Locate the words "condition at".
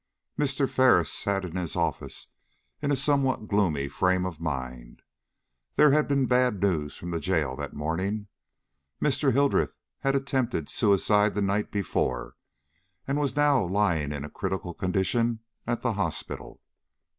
14.73-15.83